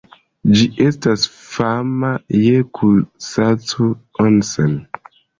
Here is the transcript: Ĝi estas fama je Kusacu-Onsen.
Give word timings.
Ĝi 0.59 0.67
estas 0.83 1.25
fama 1.39 2.09
je 2.37 2.63
Kusacu-Onsen. 2.79 4.73